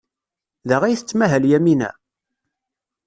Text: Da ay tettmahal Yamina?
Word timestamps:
Da 0.67 0.77
ay 0.83 0.95
tettmahal 0.99 1.43
Yamina? 1.51 1.89